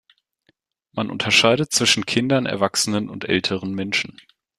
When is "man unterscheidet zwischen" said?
0.93-2.07